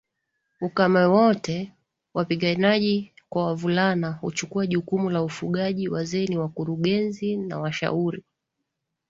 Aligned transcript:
ukame 0.61 1.05
wote 1.05 1.71
wapiganaji 2.13 3.13
kwa 3.29 3.45
wavulana 3.45 4.11
huchukua 4.11 4.67
jukumu 4.67 5.09
la 5.09 5.23
ufugaji 5.23 5.89
Wazee 5.89 6.25
ni 6.27 6.37
wakurugenzi 6.37 7.37
na 7.37 7.59
washauri 7.59 8.23